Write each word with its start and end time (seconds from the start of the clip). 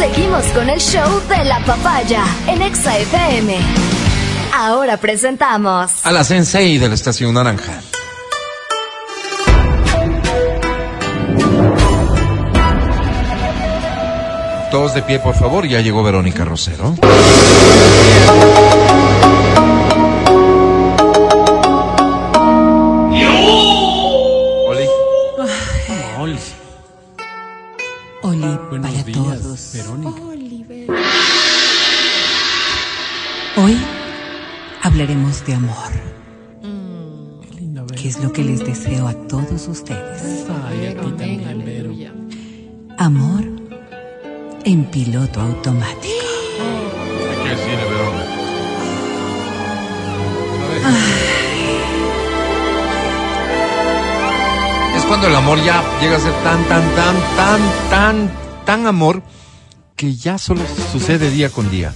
Seguimos 0.00 0.46
con 0.54 0.70
el 0.70 0.80
show 0.80 1.20
de 1.28 1.44
la 1.44 1.62
papaya 1.66 2.24
en 2.46 2.62
Exa 2.62 2.96
FM. 2.96 3.54
Ahora 4.56 4.96
presentamos 4.96 6.06
a 6.06 6.10
la 6.10 6.24
Sensei 6.24 6.78
de 6.78 6.88
la 6.88 6.94
Estación 6.94 7.34
Naranja. 7.34 7.82
Todos 14.70 14.94
de 14.94 15.02
pie, 15.02 15.18
por 15.18 15.34
favor. 15.34 15.68
Ya 15.68 15.82
llegó 15.82 16.02
Verónica 16.02 16.46
Rosero. 16.46 16.94
Amor 43.00 43.42
en 44.62 44.84
piloto 44.84 45.40
automático. 45.40 46.26
¿Qué 47.42 47.48
decirle, 47.48 47.84
Verónica? 47.88 48.24
Es 54.98 55.04
cuando 55.06 55.28
el 55.28 55.34
amor 55.34 55.64
ya 55.64 55.82
llega 56.02 56.18
a 56.18 56.20
ser 56.20 56.34
tan, 56.44 56.62
tan, 56.64 56.82
tan, 56.94 57.16
tan, 57.36 57.60
tan, 57.88 58.30
tan 58.66 58.86
amor 58.86 59.22
que 59.96 60.14
ya 60.14 60.36
solo 60.36 60.60
sucede 60.92 61.30
día 61.30 61.48
con 61.48 61.70
día. 61.70 61.94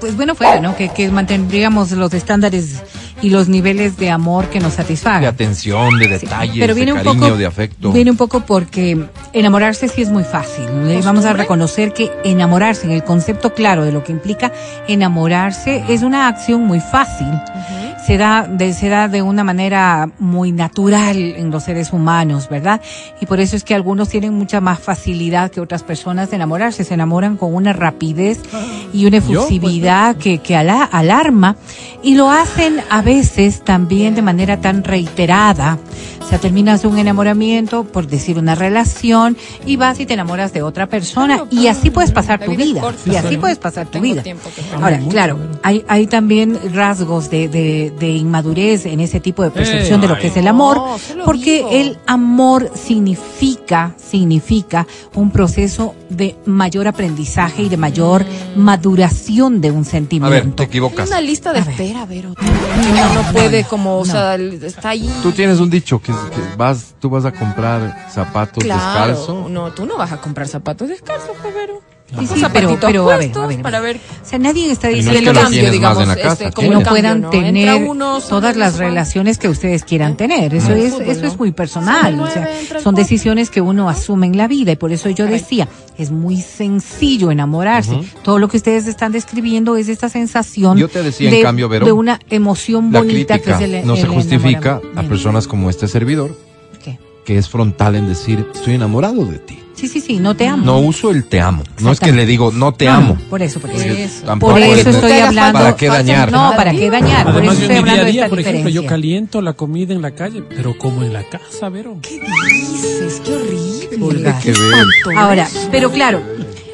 Pues 0.00 0.16
bueno 0.16 0.34
fuera, 0.34 0.60
¿no? 0.60 0.76
Que, 0.76 0.90
que 0.90 1.10
mantendríamos 1.10 1.92
los 1.92 2.12
estándares 2.12 2.82
y 3.22 3.30
los 3.30 3.48
niveles 3.48 3.96
de 3.96 4.10
amor 4.10 4.46
que 4.48 4.60
nos 4.60 4.72
De 4.76 4.82
satisfagan. 4.82 5.24
atención, 5.24 5.98
de 5.98 6.08
detalles, 6.08 6.56
Pero 6.58 6.74
viene 6.74 6.92
de 6.92 6.98
un 6.98 7.04
cariño, 7.04 7.24
poco, 7.26 7.36
de 7.36 7.46
afecto. 7.46 7.92
viene 7.92 8.10
un 8.10 8.16
poco 8.16 8.40
porque 8.40 9.06
enamorarse 9.32 9.88
sí 9.88 10.02
es 10.02 10.10
muy 10.10 10.24
fácil. 10.24 10.64
¿no? 10.72 11.02
Vamos 11.02 11.24
a 11.24 11.32
reconocer 11.32 11.92
que 11.92 12.10
enamorarse, 12.24 12.86
en 12.86 12.92
el 12.92 13.04
concepto 13.04 13.52
claro 13.54 13.84
de 13.84 13.92
lo 13.92 14.02
que 14.04 14.12
implica 14.12 14.52
enamorarse, 14.88 15.84
es 15.88 16.02
una 16.02 16.28
acción 16.28 16.62
muy 16.62 16.80
fácil. 16.80 17.26
Se 18.06 18.16
da, 18.16 18.46
de, 18.48 18.72
se 18.72 18.88
da 18.88 19.08
de 19.08 19.22
una 19.22 19.44
manera 19.44 20.10
muy 20.18 20.52
natural 20.52 21.16
en 21.16 21.50
los 21.50 21.64
seres 21.64 21.92
humanos, 21.92 22.48
¿verdad? 22.48 22.80
Y 23.20 23.26
por 23.26 23.40
eso 23.40 23.56
es 23.56 23.62
que 23.62 23.74
algunos 23.74 24.08
tienen 24.08 24.34
mucha 24.34 24.60
más 24.60 24.80
facilidad 24.80 25.50
que 25.50 25.60
otras 25.60 25.82
personas 25.82 26.30
de 26.30 26.36
enamorarse. 26.36 26.82
Se 26.84 26.94
enamoran 26.94 27.36
con 27.36 27.54
una 27.54 27.72
rapidez 27.72 28.40
y 28.92 29.06
una 29.06 29.18
Yo, 29.18 29.24
pues, 29.26 29.38
efusividad 29.38 30.16
que, 30.16 30.38
que 30.38 30.56
ala- 30.56 30.84
alarma. 30.90 31.56
Y 32.02 32.14
lo 32.14 32.30
hacen 32.30 32.80
a 32.90 33.02
veces 33.02 33.62
también 33.62 34.14
de 34.14 34.22
manera 34.22 34.60
tan 34.60 34.82
reiterada. 34.82 35.78
O 36.22 36.28
sea, 36.30 36.38
terminas 36.38 36.84
un 36.84 36.96
enamoramiento, 36.96 37.82
por 37.84 38.06
decir 38.06 38.38
una 38.38 38.54
relación, 38.54 39.36
y 39.66 39.74
vas 39.76 39.98
y 39.98 40.06
te 40.06 40.14
enamoras 40.14 40.52
de 40.52 40.62
otra 40.62 40.86
persona. 40.86 41.44
Y 41.50 41.66
así 41.66 41.90
puedes 41.90 42.12
pasar 42.12 42.38
tu 42.44 42.52
vida. 42.56 42.80
Y 43.04 43.16
así 43.16 43.36
puedes 43.36 43.58
pasar 43.58 43.86
tu 43.88 44.00
vida. 44.00 44.22
Ahora, 44.80 44.98
mucho, 44.98 45.10
claro, 45.10 45.38
hay, 45.64 45.84
hay 45.88 46.06
también 46.06 46.56
rasgos 46.72 47.30
de, 47.30 47.48
de, 47.48 47.89
de 47.98 48.08
inmadurez 48.10 48.86
en 48.86 49.00
ese 49.00 49.20
tipo 49.20 49.42
de 49.42 49.50
percepción 49.50 50.00
de 50.00 50.08
lo 50.08 50.18
que 50.18 50.28
es 50.28 50.36
el 50.36 50.46
amor, 50.48 50.76
no, 51.16 51.24
porque 51.24 51.56
digo. 51.58 51.68
el 51.72 51.98
amor 52.06 52.70
significa, 52.74 53.94
significa 53.96 54.86
un 55.14 55.30
proceso 55.30 55.94
de 56.08 56.36
mayor 56.46 56.88
aprendizaje 56.88 57.62
y 57.62 57.68
de 57.68 57.76
mayor 57.76 58.24
maduración 58.56 59.60
de 59.60 59.70
un 59.70 59.76
A 59.76 59.80
ver, 59.80 59.84
te 59.84 59.90
sentimiento. 59.90 60.62
equivocas. 60.62 61.08
Una 61.08 61.20
lista 61.20 61.52
de 61.52 61.60
A 61.60 61.64
ver. 61.64 61.70
espera, 61.72 62.06
Vero. 62.06 62.34
Uno 62.40 63.14
no 63.14 63.32
puede 63.32 63.64
como, 63.64 63.98
o 63.98 64.04
sea, 64.04 64.34
está 64.36 64.90
ahí. 64.90 65.08
Tú 65.22 65.32
tienes 65.32 65.60
un 65.60 65.70
dicho 65.70 66.00
que, 66.00 66.12
que 66.12 66.56
vas, 66.56 66.94
tú 66.98 67.10
vas 67.10 67.24
a 67.24 67.32
comprar 67.32 68.06
zapatos 68.10 68.62
Claro. 68.64 69.08
descalzo. 69.16 69.48
No, 69.48 69.72
tú 69.72 69.86
no 69.86 69.96
vas 69.96 70.12
a 70.12 70.20
comprar 70.20 70.46
zapatos 70.48 70.88
descalzos, 70.88 71.30
Vero. 71.42 71.80
Sí, 72.18 72.26
sí, 72.26 72.42
pero, 72.52 72.76
pero 72.80 73.10
a 73.10 73.18
ver, 73.18 73.30
a 73.36 73.46
ver, 73.46 73.62
para 73.62 73.80
ver. 73.80 73.96
O 73.96 74.26
sea, 74.26 74.38
nadie 74.38 74.70
está 74.70 74.90
Y 74.90 74.94
no 74.94 74.98
es 74.98 75.04
diciendo 75.06 75.32
que 75.32 75.50
que, 75.50 75.60
en 75.60 76.08
la 76.08 76.16
casa, 76.16 76.32
este, 76.32 76.44
que 76.46 76.52
como 76.52 76.70
no 76.72 76.78
el 76.78 76.84
cambio, 76.84 77.02
puedan 77.02 77.20
¿no? 77.20 77.30
Tener 77.30 77.82
uno, 77.84 78.20
todas 78.20 78.56
las 78.56 78.74
uno, 78.74 78.82
relaciones 78.82 79.38
que 79.38 79.48
ustedes 79.48 79.84
quieran 79.84 80.16
tener. 80.16 80.52
Eso 80.54 80.72
es, 80.72 80.92
fútbol, 80.92 81.08
eso 81.08 81.20
¿no? 81.20 81.28
es 81.28 81.38
muy 81.38 81.52
personal. 81.52 82.18
o 82.18 82.26
sea, 82.26 82.48
son 82.82 82.94
decisiones 82.94 83.50
que 83.50 83.60
uno 83.60 83.88
asume 83.88 84.26
en 84.26 84.36
la 84.36 84.48
vida 84.48 84.72
y 84.72 84.76
por 84.76 84.92
eso 84.92 85.08
yo 85.08 85.26
decía, 85.26 85.68
es 85.98 86.10
muy 86.10 86.40
sencillo 86.40 87.30
enamorarse. 87.30 88.00
Todo 88.22 88.38
lo 88.38 88.48
que 88.48 88.56
ustedes 88.56 88.86
están 88.86 89.12
describiendo 89.12 89.76
es 89.76 89.88
esta 89.88 90.08
sensación 90.08 90.78
Yo 90.78 90.88
te 90.88 91.02
decía, 91.02 91.28
en 91.28 91.36
de, 91.36 91.42
cambio, 91.42 91.68
Vero, 91.68 91.86
de 91.86 91.92
una 91.92 92.18
emoción 92.30 92.90
La 92.92 93.00
bonita 93.00 93.38
que 93.38 93.50
es 93.52 93.60
el 93.60 93.86
no 93.86 93.96
se 93.96 94.06
justifica 94.06 94.80
a 94.96 95.02
personas 95.02 95.46
como 95.46 95.70
este 95.70 95.86
servidor, 95.86 96.36
¿Qué? 96.82 96.98
que 97.24 97.38
es 97.38 97.48
frontal 97.48 97.94
en 97.94 98.08
decir, 98.08 98.46
estoy 98.52 98.74
enamorado 98.74 99.24
de 99.26 99.38
ti. 99.38 99.58
Sí, 99.80 99.88
sí, 99.88 100.00
sí, 100.02 100.18
no 100.18 100.36
te 100.36 100.46
amo. 100.46 100.62
No 100.62 100.78
uso 100.78 101.10
el 101.10 101.24
te 101.24 101.40
amo. 101.40 101.62
No 101.80 101.90
es 101.90 101.98
que 102.00 102.12
le 102.12 102.26
digo, 102.26 102.52
no 102.52 102.74
te 102.74 102.84
No, 102.84 102.92
amo. 102.92 103.14
no, 103.18 103.28
por 103.30 103.40
eso, 103.40 103.60
por 103.60 103.70
eso. 103.70 104.38
Por 104.38 104.58
es 104.58 104.78
eso 104.80 104.90
estoy 104.90 105.12
hablando. 105.12 105.58
¿Para 105.58 105.74
qué 105.74 105.86
dañar? 105.88 106.30
No, 106.30 106.52
¿para 106.54 106.72
qué 106.72 106.90
dañar? 106.90 107.24
Por 107.32 107.36
eso 107.42 107.52
Además, 107.52 107.58
estoy 107.60 107.76
hablando 107.76 108.02
a 108.02 108.04
de 108.04 108.10
esta 108.10 108.28
por 108.28 108.40
ejemplo, 108.40 108.60
yo 108.60 108.66
diferencia. 108.82 108.88
caliento 108.90 109.40
la 109.40 109.52
comida 109.54 109.94
en 109.94 110.02
la 110.02 110.10
calle, 110.10 110.42
pero 110.42 110.76
como 110.76 111.02
en 111.02 111.14
la 111.14 111.22
casa, 111.24 111.70
Vero. 111.70 111.96
¿Qué 112.02 112.20
dices? 112.20 113.22
Qué 113.24 113.32
horrible. 113.34 114.22
Ver. 114.44 115.16
Ahora, 115.16 115.48
pero 115.70 115.90
claro, 115.90 116.22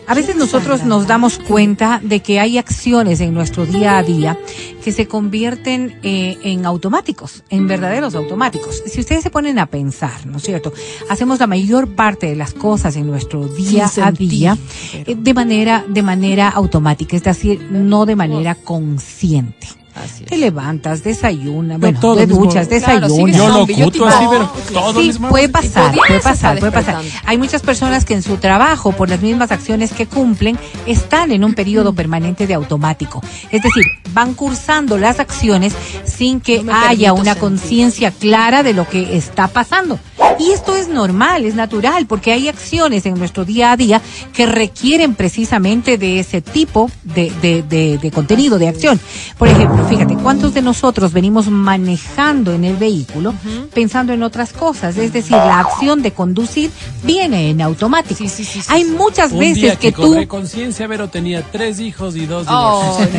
a 0.06 0.14
veces 0.14 0.36
nosotros 0.36 0.84
nos 0.84 1.06
damos 1.06 1.38
cuenta 1.38 2.00
de 2.02 2.20
que 2.20 2.40
hay 2.40 2.58
acciones 2.58 3.20
en 3.20 3.34
nuestro 3.34 3.66
día 3.66 3.98
a 3.98 4.02
día 4.02 4.38
que 4.84 4.92
se 4.92 5.08
convierten 5.08 5.98
eh, 6.02 6.38
en 6.42 6.64
automáticos, 6.64 7.42
en 7.50 7.66
verdaderos 7.66 8.14
automáticos. 8.14 8.82
Si 8.86 9.00
ustedes 9.00 9.22
se 9.22 9.30
ponen 9.30 9.58
a 9.58 9.66
pensar, 9.66 10.26
¿no 10.26 10.38
es 10.38 10.44
cierto? 10.44 10.72
Hacemos 11.10 11.40
la 11.40 11.46
mayor 11.46 11.94
parte 11.94 12.26
de 12.26 12.36
las 12.36 12.54
cosas 12.54 12.96
en 12.96 13.06
nuestro 13.06 13.46
día 13.48 13.90
a 14.02 14.12
día 14.12 14.56
eh, 14.92 15.16
de 15.18 15.34
manera 15.34 15.84
de 15.88 16.02
manera 16.02 16.48
automática, 16.48 17.16
es 17.16 17.24
decir, 17.24 17.68
no 17.70 18.06
de 18.06 18.16
manera 18.16 18.54
consciente. 18.54 19.85
Así 19.96 20.24
es. 20.24 20.30
Te 20.30 20.36
levantas, 20.36 21.02
desayunas, 21.02 21.78
No, 21.78 21.80
bueno, 21.80 22.00
todo 22.00 22.16
te 22.16 22.26
duchas, 22.26 22.68
Claro, 22.68 23.00
desayunas. 23.08 23.36
Yo 23.36 23.48
lo 23.48 23.54
zombie, 23.54 23.74
oculto 23.82 24.06
así, 24.06 24.24
pero 24.30 24.50
todo 24.72 25.00
Sí, 25.00 25.06
mismo. 25.06 25.28
puede 25.28 25.48
pasar, 25.48 25.94
puede 25.94 26.20
pasar, 26.20 26.58
puede 26.58 26.72
pasar. 26.72 27.02
Hay 27.24 27.38
muchas 27.38 27.62
personas 27.62 28.04
que 28.04 28.14
en 28.14 28.22
su 28.22 28.36
trabajo, 28.36 28.92
por 28.92 29.08
las 29.08 29.20
mismas 29.22 29.50
acciones 29.50 29.92
que 29.92 30.06
cumplen, 30.06 30.58
están 30.86 31.32
en 31.32 31.44
un 31.44 31.54
periodo 31.54 31.94
permanente 31.94 32.46
de 32.46 32.54
automático. 32.54 33.22
Es 33.50 33.62
decir, 33.62 33.84
van 34.12 34.34
cursando 34.34 34.98
las 34.98 35.18
acciones 35.20 35.74
sin 36.04 36.40
que 36.40 36.62
No 36.62 36.74
haya 36.74 37.12
una 37.12 37.34
conciencia 37.34 38.10
clara 38.10 38.62
de 38.62 38.74
lo 38.74 38.86
que 38.88 39.16
está 39.16 39.48
pasando. 39.48 39.98
Y 40.38 40.50
esto 40.50 40.76
es 40.76 40.88
normal, 40.88 41.46
es 41.46 41.54
natural, 41.54 42.06
porque 42.06 42.30
hay 42.32 42.48
acciones 42.48 43.06
en 43.06 43.14
nuestro 43.14 43.46
día 43.46 43.72
a 43.72 43.76
día 43.78 44.02
que 44.34 44.44
requieren 44.44 45.14
precisamente 45.14 45.96
de 45.96 46.20
ese 46.20 46.42
tipo 46.42 46.90
de, 47.04 47.32
de, 47.40 47.62
de, 47.62 47.96
de 47.96 48.10
contenido, 48.10 48.58
de 48.58 48.68
acción. 48.68 49.00
Por 49.38 49.48
ejemplo, 49.48 49.85
fíjate, 49.88 50.16
¿cuántos 50.16 50.54
de 50.54 50.62
nosotros 50.62 51.12
venimos 51.12 51.48
manejando 51.48 52.52
en 52.52 52.64
el 52.64 52.76
vehículo 52.76 53.34
pensando 53.74 54.12
en 54.12 54.22
otras 54.22 54.52
cosas? 54.52 54.96
Es 54.96 55.12
decir, 55.12 55.32
la 55.32 55.60
acción 55.60 56.02
de 56.02 56.12
conducir 56.12 56.70
viene 57.02 57.50
en 57.50 57.62
automático. 57.62 58.16
Sí, 58.16 58.28
sí, 58.28 58.44
sí, 58.44 58.60
sí, 58.62 58.68
hay 58.68 58.84
muchas 58.84 59.32
Un 59.32 59.40
veces 59.40 59.56
día 59.56 59.76
que, 59.76 59.92
que, 59.92 60.02
tú... 60.02 60.26
conciencia, 60.28 60.86
Vero 60.86 61.08
tenía 61.08 61.42
tres 61.42 61.80
hijos 61.80 62.16
y 62.16 62.26
dos 62.26 62.46
Mati. 62.46 63.18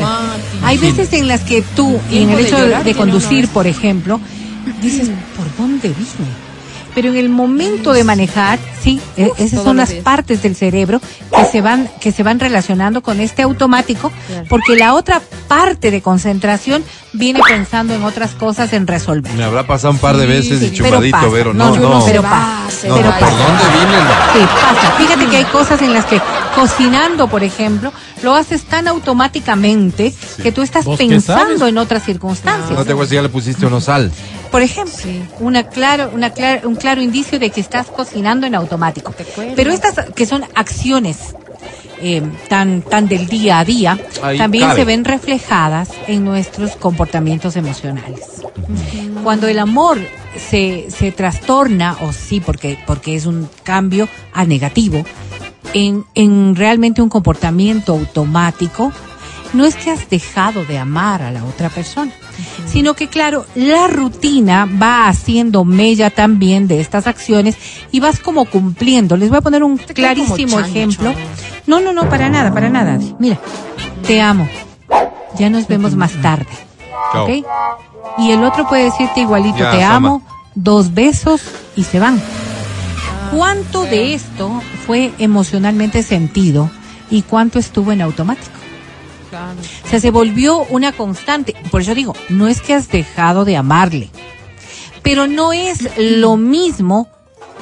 Hay 0.64 0.78
veces 0.78 1.12
en 1.14 1.28
las 1.28 1.42
que 1.42 1.62
tú, 1.76 2.00
en 2.12 2.30
el 2.30 2.38
de 2.38 2.44
hecho 2.44 2.84
de, 2.84 2.96
conducir, 2.96 3.48
por 3.50 3.68
ejemplo, 3.68 4.20
dices, 4.82 5.10
¿por 5.36 5.46
dónde 5.58 5.90
vine? 5.90 6.47
Pero 6.97 7.09
en 7.09 7.18
el 7.18 7.30
momento 7.30 7.94
de 7.94 8.03
manejar, 8.03 8.58
sí, 8.81 9.00
eh, 9.18 9.30
esas 9.38 9.63
son 9.63 9.78
las 9.78 9.90
días. 9.90 10.03
partes 10.03 10.41
del 10.41 10.56
cerebro 10.56 11.00
que 11.31 11.46
se 11.46 11.62
van 11.62 11.88
que 12.01 12.12
se 12.12 12.24
van 12.24 12.39
relacionando 12.39 13.04
con 13.04 13.19
este 13.19 13.44
automático, 13.44 14.12
Claro. 14.25 14.45
porque 14.50 14.75
la 14.75 14.95
otra 14.95 15.22
parte 15.48 15.92
de 15.92 16.01
concentración 16.01 16.83
viene 17.13 17.39
pensando 17.48 17.94
en 17.94 18.01
otras 18.01 18.31
cosas, 18.31 18.74
en 18.74 18.88
resolver. 18.88 19.31
Me 19.33 19.44
habrá 19.44 19.68
pasado 19.68 19.92
un 19.94 20.00
par 20.00 20.18
de 20.18 20.25
veces 20.25 20.60
y 20.63 20.69
Sí, 20.69 20.75
pero 20.81 20.95
chupadito, 20.95 21.18
pasa. 21.18 21.30
Vero. 21.30 21.54
No, 21.54 21.69
No, 21.69 21.75
no. 21.75 22.00
no, 22.00 22.06
pero 22.06 22.24
pasa. 22.24 22.88
No, 22.88 22.95
pero. 22.95 23.12
¿por 23.12 23.30
dónde 23.30 23.63
viene? 23.75 23.98
Sí, 24.33 24.48
pasa. 24.60 24.92
Fíjate 24.98 25.25
que 25.27 25.38
hay 25.38 25.45
cosas 25.45 25.81
en 25.83 25.94
las 25.94 26.06
que 26.06 26.19
cocinando, 26.56 27.27
por 27.27 27.44
ejemplo, 27.44 27.94
lo 28.24 28.33
haces 28.33 28.63
tan 28.63 28.88
automáticamente 28.88 30.16
que 30.42 30.51
tú 30.51 30.63
estás 30.63 30.83
¿Vos 30.86 30.98
qué 30.98 31.07
pensando 31.07 31.68
en 31.68 31.77
otras 31.77 32.04
circunstancias. 32.04 32.72
No 32.72 32.83
te 32.83 32.94
acuerdas 32.94 33.10
si 33.10 33.16
ya 33.16 33.22
le 33.22 33.30
pusiste 33.30 33.68
o 33.68 33.69
no 33.69 33.81
sal. 33.81 34.12
Por 34.52 34.62
ejemplo, 34.62 34.94
una 35.40 35.64
claro, 35.64 36.10
una 36.14 36.34
clar- 36.34 36.66
un 36.66 36.76
claro 36.76 37.02
indicio 37.02 37.40
de 37.40 37.50
que 37.50 37.62
estás 37.62 37.88
cocinando 37.88 38.48
en 38.48 38.56
automático. 38.56 39.14
Pero 39.56 39.72
estas 39.72 40.06
que 40.16 40.26
son 40.26 40.44
acciones 40.56 41.18
eh, 42.02 42.22
tan, 42.48 42.82
tan 42.82 43.08
del 43.08 43.28
día 43.28 43.60
a 43.60 43.66
día, 43.66 43.98
Ahí 44.22 44.38
también 44.38 44.66
cabe. 44.70 44.80
se 44.80 44.86
ven 44.86 45.04
reflejadas 45.06 45.90
en 46.08 46.24
nuestros 46.24 46.76
comportamientos 46.76 47.56
emocionales. 47.56 48.22
Cuando 49.24 49.48
el 49.48 49.60
amor 49.60 49.98
se, 50.50 50.88
se 50.90 51.12
trastorna, 51.12 51.98
o 52.02 52.14
sí, 52.14 52.40
porque, 52.40 52.78
porque 52.86 53.16
es 53.16 53.26
un 53.26 53.50
cambio 53.64 54.08
a 54.34 54.46
negativo, 54.46 55.04
en, 55.74 56.06
en 56.16 56.56
realmente 56.56 57.02
un 57.02 57.10
comportamiento 57.10 57.94
automático, 57.94 58.92
no 59.54 59.66
es 59.66 59.76
que 59.76 59.90
has 59.92 60.10
dejado 60.10 60.64
de 60.66 60.78
amar 60.78 61.22
a 61.22 61.32
la 61.32 61.44
otra 61.46 61.70
persona, 61.70 62.12
sino 62.66 62.94
que 62.94 63.07
claro, 63.07 63.45
la 63.56 63.88
rutina 63.88 64.68
va 64.81 65.07
haciendo 65.07 65.66
mella 65.66 66.10
también 66.10 66.68
de 66.68 66.80
estas 66.80 67.07
acciones 67.07 67.57
y 67.92 68.00
vas 68.00 68.19
como 68.19 68.45
cumpliendo. 68.45 69.18
Les 69.18 69.30
voy 69.30 69.39
a 69.39 69.42
poner 69.42 69.63
un 69.63 69.78
Te 69.78 69.94
clarísimo 69.94 70.60
ejemplo. 70.60 71.13
No, 71.66 71.80
no, 71.80 71.94
no, 71.94 72.10
para 72.10 72.30
nada, 72.30 72.54
para 72.54 72.69
nada. 72.69 73.00
Mira, 73.19 73.39
te 74.06 74.22
amo. 74.22 74.48
Ya 75.38 75.50
nos 75.50 75.68
vemos 75.68 75.95
más 75.95 76.13
tarde. 76.22 76.48
Chao. 77.12 77.25
¿Ok? 77.25 77.45
Y 78.18 78.31
el 78.31 78.44
otro 78.44 78.68
puede 78.68 78.86
decirte 78.86 79.22
igualito, 79.22 79.60
Ya, 79.60 79.72
te 79.72 79.84
amo, 79.84 80.24
dos 80.56 80.94
besos 80.94 81.42
y 81.75 81.84
se 81.84 82.00
van. 82.00 82.22
¿Cuánto 83.31 83.84
de 83.84 84.13
esto 84.13 84.62
fue 84.86 85.12
emocionalmente 85.19 86.01
sentido 86.01 86.69
y 87.12 87.22
cuánto 87.24 87.60
estuvo 87.60 87.92
en 87.92 88.01
automático? 88.01 88.57
O 89.85 89.88
sea, 89.89 90.00
se 90.00 90.12
volvió 90.12 90.63
una 90.65 90.91
constante. 90.91 91.56
Por 91.71 91.81
eso 91.81 91.95
digo, 91.95 92.15
no 92.29 92.47
es 92.47 92.62
que 92.62 92.74
has 92.74 92.89
dejado 92.89 93.45
de 93.45 93.57
amarle, 93.57 94.09
pero 95.03 95.27
no 95.27 95.53
es 95.53 95.89
lo 95.97 96.38
mismo, 96.38 97.09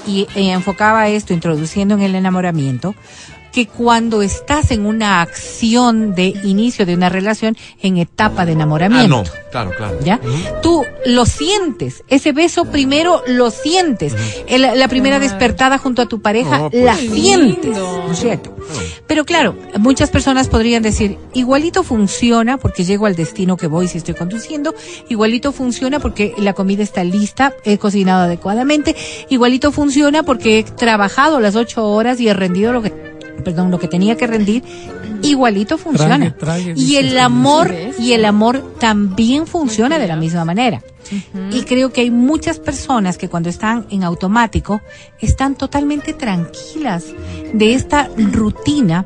y, 0.07 0.27
y 0.35 0.49
enfocaba 0.49 1.07
esto 1.07 1.33
introduciendo 1.33 1.95
en 1.95 2.01
el 2.01 2.15
enamoramiento, 2.15 2.95
que 3.55 3.67
cuando 3.67 4.21
estás 4.21 4.71
en 4.71 4.85
una 4.85 5.21
acción 5.21 6.13
de 6.13 6.27
inicio 6.43 6.85
de 6.85 6.93
una 6.93 7.07
relación 7.07 7.55
en 7.81 7.95
etapa 7.95 8.45
de 8.45 8.51
Ah, 8.51 8.55
enamoramiento. 8.55 9.07
no. 9.07 9.23
Claro, 9.49 9.71
claro. 9.77 9.97
¿Ya? 10.03 10.19
Tú 10.61 10.83
lo 11.05 11.25
sientes, 11.25 12.03
ese 12.09 12.33
beso 12.33 12.65
primero 12.65 13.23
lo 13.27 13.51
sientes, 13.51 14.13
El- 14.47 14.77
la 14.77 14.87
primera 14.89 15.19
despertada 15.19 15.77
junto 15.77 16.01
a 16.01 16.07
tu 16.07 16.21
pareja 16.21 16.57
No, 16.57 16.69
pues. 16.69 16.83
la 16.83 16.97
sientes. 16.97 17.77
¿no 17.77 18.11
es 18.11 18.19
cierto? 18.19 18.53
Pero 19.07 19.23
claro, 19.23 19.55
muchas 19.79 20.09
personas 20.09 20.49
podrían 20.49 20.83
decir, 20.83 21.17
igualito 21.33 21.83
funciona 21.83 22.57
porque 22.57 22.83
llego 22.83 23.05
al 23.05 23.15
destino 23.15 23.55
que 23.55 23.67
voy 23.67 23.87
si 23.87 23.99
estoy 23.99 24.15
conduciendo, 24.15 24.75
igualito 25.07 25.53
funciona 25.53 26.01
porque 26.01 26.33
la 26.37 26.51
comida 26.51 26.83
está 26.83 27.05
lista, 27.05 27.53
he 27.63 27.77
cocinado 27.77 28.23
adecuadamente, 28.23 28.93
igualito 29.29 29.71
funciona 29.71 30.23
porque 30.23 30.59
he 30.59 30.63
trabajado 30.63 31.39
las 31.39 31.55
ocho 31.55 31.85
horas 31.87 32.19
y 32.19 32.27
he 32.27 32.33
rendido 32.33 32.73
lo 32.73 32.81
que 32.81 33.14
perdón, 33.43 33.71
lo 33.71 33.79
que 33.79 33.87
tenía 33.87 34.15
que 34.17 34.27
rendir, 34.27 34.63
igualito 35.21 35.77
funciona. 35.77 36.35
trague, 36.35 36.73
y 36.75 36.95
el 36.97 37.17
amor, 37.19 37.73
y 37.99 38.13
el 38.13 38.25
amor 38.25 38.75
también 38.79 39.47
funciona 39.47 39.97
de 39.99 40.07
la 40.07 40.15
misma 40.15 40.45
manera. 40.45 40.81
Y 41.51 41.61
creo 41.63 41.93
que 41.93 42.01
hay 42.01 42.09
muchas 42.11 42.57
personas 42.59 43.17
que 43.19 43.29
cuando 43.29 43.49
están 43.49 43.85
en 43.91 44.03
automático 44.03 44.81
están 45.19 45.55
totalmente 45.55 46.13
tranquilas 46.13 47.05
de 47.53 47.73
esta 47.75 48.09
rutina 48.17 49.05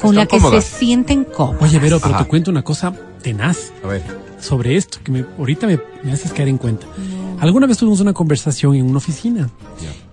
con 0.00 0.10
Están 0.10 0.14
la 0.14 0.26
que 0.26 0.36
cómodas. 0.38 0.64
se 0.64 0.78
sienten 0.78 1.24
cómodas. 1.24 1.62
Oye, 1.62 1.78
Vero, 1.78 1.98
pero 2.00 2.14
Ajá. 2.14 2.24
te 2.24 2.28
cuento 2.30 2.50
una 2.50 2.62
cosa 2.62 2.92
tenaz 3.22 3.72
A 3.84 3.88
ver. 3.88 4.02
sobre 4.40 4.76
esto 4.76 4.98
que 5.04 5.10
me, 5.12 5.24
ahorita 5.38 5.66
me, 5.66 5.78
me 6.02 6.12
haces 6.12 6.32
caer 6.32 6.48
en 6.48 6.58
cuenta. 6.58 6.86
Alguna 7.38 7.66
vez 7.66 7.78
tuvimos 7.78 8.00
una 8.00 8.12
conversación 8.12 8.74
en 8.74 8.86
una 8.86 8.98
oficina 8.98 9.50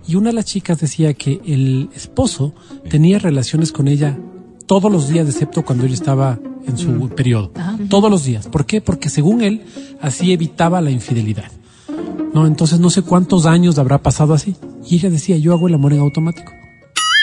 y 0.06 0.14
una 0.16 0.30
de 0.30 0.34
las 0.34 0.44
chicas 0.44 0.80
decía 0.80 1.14
que 1.14 1.40
el 1.46 1.88
esposo 1.94 2.54
tenía 2.88 3.18
relaciones 3.18 3.72
con 3.72 3.88
ella 3.88 4.18
todos 4.66 4.90
los 4.90 5.08
días, 5.08 5.26
excepto 5.28 5.64
cuando 5.64 5.84
ella 5.84 5.94
estaba 5.94 6.38
en 6.66 6.78
su 6.78 7.08
periodo. 7.10 7.52
Todos 7.88 8.10
los 8.10 8.24
días. 8.24 8.46
¿Por 8.48 8.66
qué? 8.66 8.80
Porque 8.80 9.08
según 9.10 9.42
él, 9.42 9.62
así 10.00 10.32
evitaba 10.32 10.80
la 10.80 10.90
infidelidad. 10.90 11.50
No, 12.32 12.46
entonces 12.46 12.80
no 12.80 12.90
sé 12.90 13.02
cuántos 13.02 13.46
años 13.46 13.78
habrá 13.78 13.98
pasado 13.98 14.34
así. 14.34 14.56
Y 14.86 14.96
ella 14.96 15.10
decía, 15.10 15.36
yo 15.36 15.52
hago 15.52 15.68
el 15.68 15.74
amor 15.74 15.92
en 15.92 16.00
automático. 16.00 16.52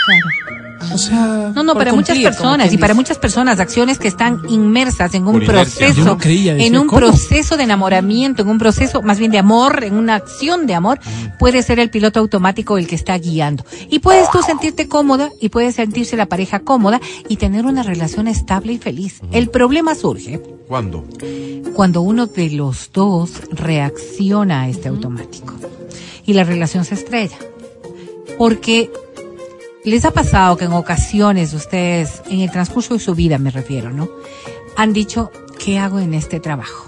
Claro. 0.06 0.61
O 0.94 0.98
sea, 0.98 1.52
No, 1.56 1.64
no, 1.64 1.74
para 1.76 1.94
muchas 1.94 2.16
cumplir, 2.16 2.28
personas 2.30 2.74
y 2.74 2.78
para 2.78 2.94
muchas 2.94 3.18
personas 3.18 3.60
acciones 3.60 4.00
que 4.00 4.08
están 4.08 4.42
inmersas 4.50 5.14
en 5.14 5.28
un 5.28 5.34
Por 5.34 5.46
proceso, 5.46 5.94
Yo 5.94 6.04
no 6.06 6.18
creía, 6.18 6.54
decía, 6.54 6.68
en 6.68 6.78
un 6.78 6.88
¿cómo? 6.88 7.00
proceso 7.00 7.58
de 7.58 7.64
enamoramiento, 7.64 8.42
en 8.42 8.50
un 8.50 8.58
proceso 8.58 9.02
más 9.02 9.20
bien 9.20 9.32
de 9.32 9.38
amor, 9.38 9.84
en 9.84 9.96
una 9.96 10.16
acción 10.16 10.66
de 10.68 10.74
amor, 10.76 11.00
puede 11.40 11.62
ser 11.64 11.80
el 11.80 11.90
piloto 11.90 12.20
automático 12.20 12.78
el 12.78 12.88
que 12.88 12.96
está 12.96 13.18
guiando. 13.18 13.64
Y 13.90 14.00
puedes 14.00 14.30
tú 14.32 14.42
sentirte 14.42 14.88
cómoda 14.88 15.30
y 15.40 15.50
puede 15.50 15.72
sentirse 15.72 16.18
la 16.18 16.26
pareja 16.28 16.60
cómoda 16.60 17.00
y 17.28 17.38
tener 17.38 17.66
una 17.66 17.84
relación 17.84 18.28
estable 18.28 18.74
y 18.74 18.78
feliz. 18.78 19.22
El 19.32 19.50
problema 19.50 19.96
surge 19.96 20.42
¿Cuándo? 20.68 21.06
cuando 21.74 22.02
uno 22.02 22.28
de 22.28 22.50
los 22.52 22.92
dos 22.94 23.32
reacciona 23.52 24.62
a 24.64 24.70
este 24.70 24.90
automático 24.90 25.54
y 26.26 26.34
la 26.34 26.44
relación 26.44 26.86
se 26.86 26.96
estrella. 26.96 27.38
Porque 28.38 28.92
les 29.84 30.06
ha 30.06 30.12
pasado 30.12 30.58
que 30.58 30.66
en 30.66 30.74
ocasiones 30.74 31.54
ustedes, 31.54 32.22
en 32.30 32.42
el 32.42 32.52
transcurso 32.52 32.94
de 32.94 33.00
su 33.00 33.16
vida 33.16 33.38
me 33.38 33.52
refiero, 33.52 33.92
¿no? 33.92 34.10
Han 34.76 34.94
dicho, 34.94 35.32
¿qué 35.60 35.80
hago 35.80 36.00
en 36.00 36.14
este 36.14 36.40
trabajo? 36.40 36.88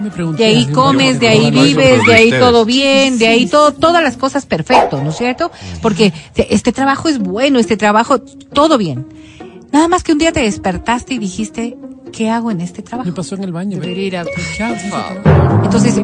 me 0.00 0.10
pregunté 0.10 0.44
De 0.44 0.48
ahí 0.48 0.66
comes, 0.66 1.20
de 1.20 1.28
ahí 1.28 1.50
vives, 1.50 2.06
de 2.06 2.14
ahí 2.14 2.30
todo 2.30 2.64
bien, 2.64 3.18
de 3.18 3.28
ahí 3.28 3.46
todo, 3.46 3.72
todas 3.72 4.02
las 4.02 4.16
cosas 4.16 4.46
perfecto, 4.46 5.02
¿no 5.02 5.10
es 5.10 5.16
cierto? 5.16 5.50
Porque 5.82 6.12
este 6.34 6.72
trabajo 6.72 7.08
es 7.08 7.18
bueno, 7.18 7.58
este 7.58 7.76
trabajo, 7.76 8.20
todo 8.20 8.78
bien. 8.78 9.06
Nada 9.72 9.88
más 9.88 10.02
que 10.02 10.12
un 10.12 10.18
día 10.18 10.32
te 10.32 10.40
despertaste 10.40 11.14
y 11.14 11.18
dijiste, 11.18 11.76
¿qué 12.10 12.30
hago 12.30 12.50
en 12.50 12.60
este 12.60 12.82
trabajo? 12.82 13.08
Me 13.08 13.14
pasó 13.14 13.34
en 13.34 13.44
el 13.44 13.52
baño. 13.52 13.78
Vero. 13.78 13.82
Debería 13.82 14.06
ir 14.06 14.16
a... 14.16 14.24
¿Qué 14.24 14.62
hago 14.62 14.74
en 14.74 14.78
este 14.78 14.90
trabajo? 14.90 15.64
Entonces, 15.64 15.94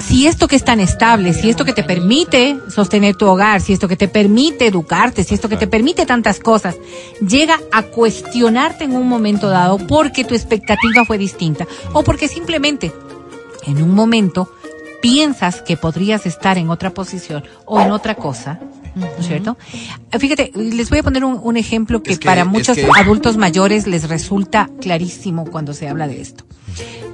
si 0.00 0.26
esto 0.26 0.46
que 0.46 0.56
es 0.56 0.64
tan 0.64 0.78
estable, 0.78 1.32
si 1.32 1.50
esto 1.50 1.64
que 1.64 1.72
te 1.72 1.82
permite 1.82 2.58
sostener 2.68 3.16
tu 3.16 3.26
hogar, 3.26 3.60
si 3.60 3.72
esto 3.72 3.88
que 3.88 3.96
te 3.96 4.08
permite 4.08 4.66
educarte, 4.66 5.24
si 5.24 5.34
esto 5.34 5.48
que 5.48 5.56
te 5.56 5.66
permite 5.66 6.06
tantas 6.06 6.38
cosas, 6.38 6.76
llega 7.26 7.58
a 7.72 7.82
cuestionarte 7.82 8.84
en 8.84 8.94
un 8.94 9.08
momento 9.08 9.48
dado 9.48 9.78
porque 9.78 10.24
tu 10.24 10.34
expectativa 10.34 11.04
fue 11.04 11.18
distinta 11.18 11.66
o 11.92 12.04
porque 12.04 12.28
simplemente 12.28 12.92
en 13.66 13.82
un 13.82 13.94
momento 13.94 14.48
piensas 15.02 15.60
que 15.62 15.76
podrías 15.76 16.24
estar 16.26 16.56
en 16.56 16.70
otra 16.70 16.90
posición 16.90 17.44
o 17.64 17.80
en 17.80 17.90
otra 17.90 18.14
cosa, 18.14 18.60
¿no 18.96 19.06
es 19.20 19.26
cierto? 19.28 19.56
Fíjate, 20.18 20.50
les 20.54 20.90
voy 20.90 20.98
a 20.98 21.02
poner 21.02 21.24
un, 21.24 21.38
un 21.42 21.56
ejemplo 21.56 22.02
que, 22.02 22.12
Es 22.14 22.18
que- 22.18 22.26
para 22.26 22.40
es 22.40 22.46
muchos 22.46 22.76
que- 22.76 22.88
adultos 22.96 23.36
mayores 23.36 23.86
les 23.86 24.08
resulta 24.08 24.68
clarísimo 24.80 25.44
cuando 25.44 25.72
se 25.74 25.88
habla 25.88 26.08
de 26.08 26.20
esto. 26.20 26.44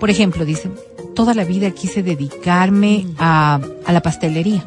Por 0.00 0.08
ejemplo, 0.10 0.44
dicen, 0.44 0.72
toda 1.14 1.34
la 1.34 1.44
vida 1.44 1.70
quise 1.72 2.02
dedicarme 2.02 3.06
a, 3.18 3.60
a 3.84 3.92
la 3.92 4.00
pastelería. 4.00 4.64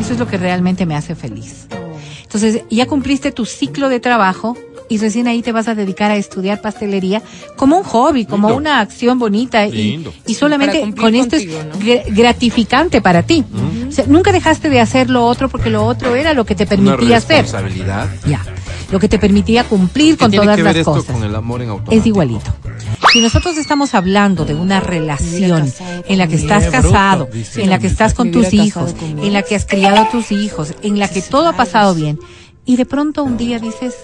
Eso 0.00 0.12
es 0.12 0.18
lo 0.18 0.26
que 0.26 0.36
realmente 0.36 0.84
me 0.86 0.96
hace 0.96 1.14
feliz. 1.14 1.66
Entonces, 2.22 2.62
ya 2.70 2.86
cumpliste 2.86 3.30
tu 3.32 3.44
ciclo 3.46 3.88
de 3.88 4.00
trabajo 4.00 4.56
y 4.88 4.98
recién 4.98 5.26
ahí 5.28 5.42
te 5.42 5.52
vas 5.52 5.68
a 5.68 5.74
dedicar 5.74 6.10
a 6.10 6.16
estudiar 6.16 6.60
pastelería 6.60 7.22
como 7.56 7.76
un 7.78 7.84
hobby, 7.84 8.24
como 8.26 8.48
Lindo. 8.48 8.58
una 8.60 8.80
acción 8.80 9.18
bonita 9.18 9.66
y, 9.66 9.72
Lindo. 9.72 10.12
y 10.26 10.34
solamente 10.34 10.92
con 10.94 11.14
esto 11.14 11.36
es 11.36 11.46
gratificante 12.08 13.00
para 13.00 13.22
ti. 13.22 13.44
O 13.88 13.92
sea, 13.92 14.04
nunca 14.06 14.32
dejaste 14.32 14.70
de 14.70 14.80
hacer 14.80 15.10
lo 15.10 15.24
otro 15.26 15.48
porque 15.48 15.70
lo 15.70 15.84
otro 15.86 16.14
era 16.16 16.34
lo 16.34 16.44
que 16.44 16.54
te 16.54 16.64
Una 16.64 16.68
permitía 16.96 17.16
hacer. 17.18 17.42
responsabilidad. 17.42 18.08
Ya. 18.26 18.42
Lo 18.90 18.98
que 19.00 19.08
te 19.08 19.18
permitía 19.18 19.64
cumplir 19.64 20.14
¿Qué 20.16 20.24
con 20.24 20.30
tiene 20.30 20.44
todas 20.44 20.56
que 20.56 20.62
ver 20.62 20.72
las 20.74 20.80
esto 20.80 20.92
cosas 20.92 21.14
con 21.14 21.24
el 21.24 21.34
amor 21.34 21.62
en 21.62 21.70
automático? 21.70 21.98
es 22.00 22.06
igualito. 22.06 22.54
Si 23.12 23.20
nosotros 23.20 23.56
estamos 23.56 23.94
hablando 23.94 24.44
de 24.44 24.54
una 24.54 24.80
relación 24.80 25.72
en 26.08 26.18
la 26.18 26.26
que 26.26 26.36
estás 26.36 26.66
casado, 26.68 27.28
en 27.56 27.70
la 27.70 27.78
que 27.78 27.86
estás 27.86 28.12
con 28.14 28.30
tus 28.30 28.52
hijos, 28.52 28.94
en 29.00 29.32
la 29.32 29.42
que 29.42 29.54
has 29.54 29.64
criado 29.64 29.96
a 29.98 30.10
tus 30.10 30.30
hijos, 30.32 30.74
en 30.82 30.98
la 30.98 31.08
que 31.08 31.22
todo 31.22 31.48
ha 31.48 31.56
pasado 31.56 31.94
bien, 31.94 32.18
y 32.64 32.76
de 32.76 32.86
pronto 32.86 33.24
un 33.24 33.36
día 33.36 33.58
dices, 33.58 33.94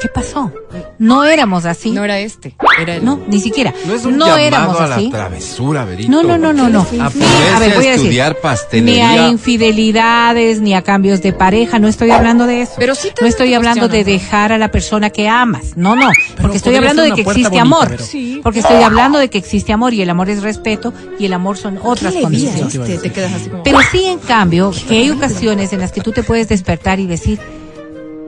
¿qué 0.00 0.08
pasó? 0.08 0.52
No 0.98 1.24
éramos 1.24 1.64
así. 1.64 1.90
No 1.90 2.04
era 2.04 2.18
este, 2.18 2.54
era 2.80 2.96
el... 2.96 3.04
No, 3.04 3.20
ni 3.28 3.40
siquiera. 3.40 3.72
No 3.86 3.94
es 3.94 4.04
un 4.04 4.16
no 4.18 4.36
éramos 4.36 4.80
a 4.80 4.86
la 4.86 4.96
así. 4.96 5.10
travesura, 5.10 5.84
Verito. 5.84 6.10
No, 6.10 6.22
no, 6.22 6.36
no, 6.38 6.52
no, 6.52 6.68
no. 6.68 6.86
Ni- 6.90 6.98
a 7.00 7.58
ver, 7.58 7.74
voy 7.74 7.86
a 7.86 7.90
decir, 7.92 8.82
ni 8.82 9.00
a 9.00 9.28
infidelidades, 9.28 10.60
ni 10.60 10.74
a 10.74 10.82
cambios 10.82 11.22
de 11.22 11.32
pareja, 11.32 11.78
no 11.78 11.88
estoy 11.88 12.10
hablando 12.10 12.46
de 12.46 12.62
eso. 12.62 12.72
Pero 12.78 12.94
sí 12.94 13.10
te 13.14 13.22
no 13.22 13.28
estoy 13.28 13.50
te 13.50 13.56
hablando 13.56 13.88
de 13.88 14.04
dejar 14.04 14.52
a 14.52 14.58
la 14.58 14.70
persona 14.70 15.10
que 15.10 15.28
amas. 15.28 15.76
No, 15.76 15.96
no, 15.96 16.08
porque 16.40 16.56
estoy 16.56 16.74
hablando 16.76 17.02
de 17.02 17.12
que 17.12 17.22
existe 17.22 17.48
bonita, 17.48 17.62
amor. 17.62 17.88
pero- 17.88 18.04
Sí. 18.04 18.40
Porque 18.42 18.58
estoy 18.60 18.82
hablando 18.82 19.18
de 19.18 19.30
que 19.30 19.38
existe 19.38 19.72
amor 19.72 19.94
y 19.94 20.02
el 20.02 20.10
amor 20.10 20.28
es 20.28 20.42
respeto 20.42 20.92
y 21.18 21.24
el 21.26 21.32
amor 21.32 21.56
son 21.56 21.78
otras 21.82 22.12
¿Qué 22.12 22.20
le 22.20 22.26
vi 22.28 22.46
a 22.46 22.50
condiciones. 22.52 22.90
este? 22.90 23.08
Te 23.08 23.12
quedas 23.14 23.32
así 23.32 23.48
como... 23.48 23.62
Pero 23.62 23.78
sí, 23.90 24.04
en 24.04 24.18
cambio, 24.18 24.72
que 24.88 24.98
hay 24.98 25.10
ocasiones 25.10 25.72
en 25.72 25.80
las 25.80 25.92
que 25.92 26.00
tú 26.00 26.12
te 26.12 26.22
puedes 26.22 26.48
despertar 26.48 27.00
y 27.00 27.06
decir, 27.06 27.38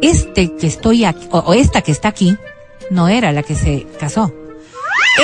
este 0.03 0.55
que 0.57 0.67
estoy 0.67 1.05
aquí, 1.05 1.27
o, 1.31 1.39
o 1.39 1.55
esta 1.55 1.83
que 1.83 1.93
está 1.93 2.09
aquí, 2.09 2.37
no 2.91 3.09
era 3.09 3.33
la 3.33 3.43
que 3.43 3.55
se 3.55 3.87
casó. 3.99 4.33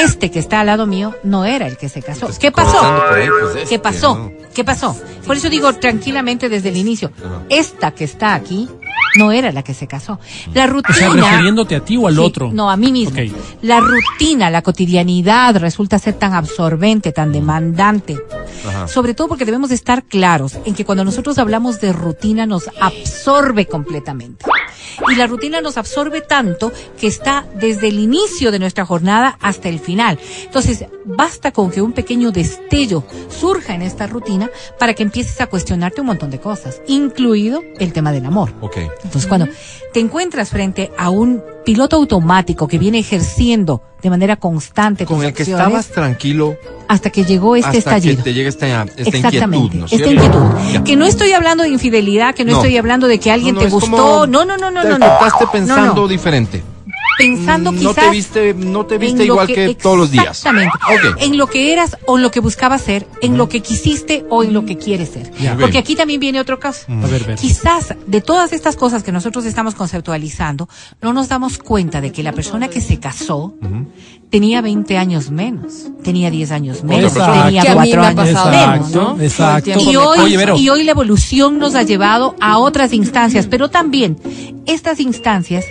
Este 0.03 0.31
que 0.31 0.39
está 0.39 0.61
al 0.61 0.67
lado 0.67 0.87
mío 0.87 1.15
no 1.23 1.45
era 1.45 1.67
el 1.67 1.77
que 1.77 1.89
se 1.91 2.01
casó. 2.03 2.27
Pues, 2.27 2.39
¿Qué 2.39 2.51
pasó? 2.51 2.81
ahí, 3.13 3.29
pues, 3.29 3.57
este, 3.57 3.69
¿Qué 3.69 3.79
pasó? 3.79 4.17
¿no? 4.17 4.33
¿Qué 4.55 4.65
pasó? 4.65 4.97
Por 5.27 5.37
eso 5.37 5.51
digo 5.51 5.73
tranquilamente 5.75 6.49
desde 6.49 6.71
el 6.71 6.77
inicio, 6.79 7.13
Ajá. 7.19 7.43
esta 7.51 7.91
que 7.91 8.05
está 8.05 8.35
aquí 8.35 8.69
no 9.19 9.33
era 9.33 9.53
la 9.53 9.63
que 9.63 9.75
se 9.75 9.87
casó. 9.87 10.19
La 10.55 10.65
O 10.65 10.69
rutina. 10.69 10.95
sea, 10.97 11.11
refiriéndote 11.11 11.77
a 11.77 11.81
ti 11.85 11.99
o 11.99 12.09
al 12.09 12.15
Sí, 12.15 12.21
otro. 12.21 12.51
No, 12.53 12.71
a 12.71 12.77
mí 12.79 12.91
mismo. 12.91 13.19
La 13.61 13.81
rutina, 13.81 14.49
la 14.49 14.63
cotidianidad 14.63 15.57
resulta 15.57 15.99
ser 15.99 16.15
tan 16.15 16.33
absorbente, 16.33 17.13
tan 17.13 17.31
demandante. 17.31 18.19
Ajá. 18.67 18.89
Sobre 18.89 19.13
todo 19.13 19.29
porque 19.29 19.45
debemos 19.45 19.69
de 19.69 19.75
estar 19.75 20.05
claros 20.05 20.57
en 20.65 20.75
que 20.75 20.87
cuando 20.87 21.05
nosotros 21.05 21.37
hablamos 21.39 21.81
de 21.83 21.93
rutina 21.93 22.47
nos 22.47 22.71
absorbe 22.81 23.67
completamente. 23.67 24.47
Y 25.11 25.15
la 25.15 25.27
rutina 25.27 25.61
nos 25.61 25.77
absorbe 25.77 26.21
tanto 26.21 26.73
que 26.99 27.07
está 27.07 27.47
desde 27.55 27.89
el 27.89 27.99
inicio 27.99 28.51
de 28.51 28.59
nuestra 28.59 28.85
jornada 28.85 29.37
hasta 29.41 29.69
el 29.69 29.79
final. 29.79 30.19
Entonces, 30.45 30.87
basta 31.05 31.53
con 31.53 31.71
que 31.71 31.83
un 31.83 31.93
pequeño 31.93 32.31
destello 32.31 33.05
surja 33.29 33.75
en 33.75 33.83
esta 33.83 34.07
rutina 34.07 34.51
para 34.79 34.95
que 34.95 35.03
empieces 35.03 35.41
a 35.41 35.47
cuestionarte 35.47 36.01
un 36.01 36.09
montón 36.09 36.31
de 36.31 36.41
cosas, 36.41 36.81
incluido 36.87 37.63
el 37.79 37.93
tema 37.93 38.13
del 38.13 38.27
amor. 38.27 38.53
Ok. 38.61 38.79
Entonces, 38.79 39.27
cuando 39.27 39.49
te 39.93 40.01
encuentras 40.01 40.51
frente 40.51 40.93
a 40.97 41.11
un 41.11 41.43
piloto 41.65 41.97
automático 41.97 42.67
que 42.69 42.79
viene 42.79 42.99
ejerciendo 42.99 43.83
de 44.03 44.11
manera 44.11 44.37
constante 44.37 45.07
Con 45.07 45.23
el 45.25 45.33
que 45.33 45.45
estabas 45.45 45.89
tranquilo 45.89 46.57
hasta 46.89 47.11
que 47.11 47.25
llegó 47.25 47.55
este 47.57 47.69
hasta 47.79 47.91
que 47.93 47.97
estallido. 47.97 48.23
te 48.25 48.35
llega 48.35 48.49
esta, 48.49 48.67
esta 48.83 49.01
Exactamente, 49.01 49.77
inquietud, 49.77 49.79
¿no 49.79 49.87
es 49.87 49.93
esta 49.93 50.11
inquietud. 50.11 50.73
Ya. 50.73 50.85
Que 50.85 50.97
no 50.97 51.07
estoy 51.07 51.33
hablando 51.33 51.63
de 51.63 51.71
infidelidad, 51.71 52.35
que 52.35 52.45
no, 52.45 52.53
No. 52.53 52.59
estoy 52.59 52.77
hablando 52.77 53.07
de 53.07 53.19
que 53.19 53.31
alguien 53.31 53.55
No, 53.55 53.61
te 53.61 53.69
gustó. 53.69 54.27
No, 54.27 54.45
no, 54.45 54.45
no, 54.57 54.71
no, 54.71 54.83
te 54.83 54.89
no, 54.89 54.99
no. 54.99 55.53
pensando 55.53 56.09
diferente. 56.09 56.63
Pensando 57.19 57.73
no 57.73 57.79
quizás 57.79 58.05
te 58.05 58.11
viste, 58.11 58.55
no 58.55 58.87
te 58.87 58.99
viste 58.99 59.25
igual 59.25 59.47
que, 59.47 59.75
todos 59.75 59.99
los 59.99 60.11
días. 60.11 60.39
Exactamente. 60.39 61.25
En 61.25 61.37
lo 61.37 61.47
que 61.47 61.73
eras 61.73 61.97
o 62.07 62.17
en 62.17 62.23
lo 62.23 62.31
que 62.31 62.41
buscabas 62.41 62.83
ser, 62.83 63.07
en 63.21 63.37
lo 63.37 63.49
que 63.49 63.61
quisiste 63.61 64.25
o 64.31 64.43
en 64.43 64.53
lo 64.53 64.65
que 64.65 64.77
quieres 64.77 65.11
ser. 65.11 65.31
Porque 65.61 65.79
aquí 65.79 65.95
también 65.95 66.21
viene 66.21 66.41
otro 66.41 66.59
caso. 66.59 66.87
A 66.89 67.07
ver, 67.07 67.25
ver. 67.25 67.39
Quizás 67.39 67.95
de 68.07 68.21
todas 68.21 68.53
estas 68.53 68.77
cosas 68.77 69.03
que 69.03 69.13
nosotros 69.13 69.45
estamos 69.45 69.75
conceptualizando, 69.75 70.69
no 71.01 71.13
nos 71.13 71.29
damos 71.29 71.59
cuenta 71.59 72.01
de 72.01 72.13
que 72.13 72.23
la 72.23 72.33
persona 72.33 72.69
que 72.69 72.81
se 72.81 72.99
casó 72.99 73.55
tenía 74.31 74.63
20 74.63 74.97
años 74.97 75.31
menos, 75.31 75.91
tenía 76.03 76.31
10 76.31 76.51
años 76.53 76.85
menos, 76.85 77.13
persona. 77.13 77.45
tenía 77.45 77.63
Que 77.63 77.69
a 77.69 77.75
mí 77.75 77.93
4 77.93 78.01
me 78.01 78.07
ha 78.07 78.09
años 78.09 78.35
pasado, 78.35 78.51
menos. 78.51 78.89
Exacto, 78.89 79.15
¿no? 79.17 79.23
exacto. 79.23 79.91
Y 79.91 79.97
hoy, 79.97 80.19
Oye, 80.19 80.55
y 80.57 80.69
hoy 80.71 80.85
la 80.85 80.93
evolución 80.93 81.59
nos 81.59 81.75
ha 81.75 81.83
llevado 81.83 82.35
a 82.41 82.59
otras 82.59 82.93
instancias, 82.93 83.47
pero 83.47 83.69
también 83.69 84.17
estas 84.67 85.01
instancias 85.01 85.65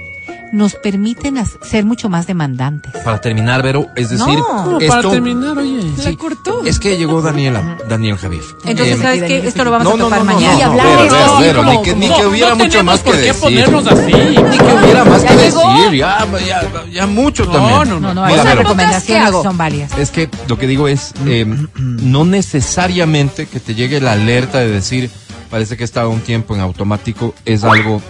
nos 0.51 0.75
permiten 0.75 1.38
ser 1.63 1.86
mucho 1.86 2.10
más 2.10 2.27
demandantes. 2.27 2.91
Para 3.03 3.22
terminar, 3.22 3.63
Vero, 3.63 3.88
es 3.96 4.10
decir, 4.10 4.27
No, 4.38 4.77
esto, 4.79 4.88
para 4.93 5.10
terminar, 5.10 5.58
oye. 5.58 5.81
La 6.03 6.15
cortó. 6.17 6.62
es 6.65 6.79
que 6.79 6.98
llegó 6.98 7.22
Daniela, 7.22 7.77
Daniel 7.88 8.17
Javier. 8.17 8.41
Entonces, 8.65 8.98
Eh, 8.98 9.01
¿sabes 9.01 9.24
qué? 9.24 9.38
Esto 9.48 9.63
lo 9.63 9.72
vamos 9.72 9.86
no, 9.86 9.93
a 9.93 9.98
topar 9.98 10.20
no, 10.20 10.25
no, 10.25 10.34
mañana. 10.34 10.53
no, 10.53 10.60
Y 10.60 10.62
hablar 10.63 10.88
Vero, 10.88 11.01
Vero, 11.13 11.38
Vero, 11.39 11.60
como- 11.63 11.72
ni 11.72 11.81
que, 11.84 11.96
ni 11.96 12.08
No, 12.08 12.17
que 12.17 12.25
hubiera 12.27 12.50
no 12.50 12.55
mucho 12.58 12.84
más 12.84 13.00
que 13.00 13.05
por 13.05 13.15
qué 13.15 13.22
decir. 13.22 13.41
ponernos 13.41 13.88
así. 13.88 14.12
Ni 14.13 14.58
que 14.58 14.63
hubiera 14.84 15.05
más 15.05 15.24
¿Ya 15.24 15.29
que 15.29 15.36
llegó? 15.38 15.74
decir, 15.74 16.00
ya, 16.00 16.27
ya, 16.46 16.86
ya 16.91 17.08
mucho 17.08 17.46
No, 17.46 17.51
también. 17.51 17.89
no, 17.89 18.00
No, 18.01 18.13
no, 18.13 18.22
Mira, 18.25 18.34
esas 18.34 18.46
Vero, 18.48 18.62
recomendaciones 18.63 19.29
son 19.31 19.58
válidas. 19.58 19.98
Es 19.98 20.12
que 20.12 20.29
lo 20.48 20.58
que 20.58 20.67
digo 20.67 20.88
es, 20.88 21.13
eh, 21.25 21.46
no 21.77 22.25
necesariamente 22.25 23.46
que 23.48 23.60
te 23.60 23.74
llegue 23.75 24.00
la 24.01 24.13
alerta 24.13 24.60
de 24.60 24.67
decir, 24.70 25.10
parece 25.50 25.77
que 25.77 25.84
estaba 25.84 26.08
un 26.10 26.22
tiempo 26.22 26.55
en 26.55 26.62
automático, 26.62 27.34
es 27.46 27.63
algo 27.63 28.01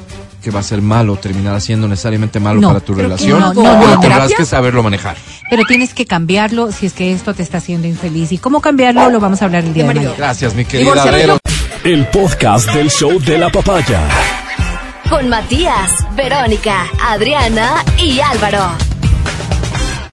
que 0.41 0.51
va 0.51 0.60
a 0.60 0.63
ser 0.63 0.81
malo, 0.81 1.15
terminará 1.17 1.60
siendo 1.60 1.88
necesariamente 1.88 2.39
malo 2.39 2.60
No, 2.60 2.67
para 2.69 2.79
tu 2.81 2.93
relación, 2.93 3.39
no, 3.39 3.53
no, 3.53 3.62
pero 3.62 3.74
no. 3.77 3.79
tendrás 4.00 4.01
¿Terapia? 4.01 4.38
que 4.38 4.45
saberlo 4.45 4.83
manejar. 4.83 5.15
Pero 5.50 5.63
tienes 5.67 5.93
que 5.93 6.05
cambiarlo 6.05 6.71
si 6.71 6.86
es 6.88 6.93
que 6.93 7.13
esto 7.13 7.33
te 7.33 7.43
está 7.43 7.57
haciendo 7.60 7.88
infeliz. 7.88 8.31
¿Y 8.31 8.38
cómo 8.38 8.60
cambiarlo? 8.62 9.10
Lo 9.10 9.19
vamos 9.19 9.41
a 9.41 9.45
hablar 9.45 9.63
el 9.63 9.74
día 9.74 9.83
de 9.88 9.93
mañana. 9.93 10.15
Gracias, 10.17 10.53
mi 10.55 10.65
querida 10.65 11.05
Vero. 11.05 11.38
El 11.83 12.07
podcast 12.07 12.71
del 12.74 12.89
show 12.89 13.19
de 13.19 13.38
la 13.38 13.50
papaya. 13.50 14.01
Con 15.10 15.27
Matías, 15.29 15.91
Verónica, 16.15 16.86
Adriana 17.01 17.83
y 17.98 18.19
Álvaro. 18.21 18.90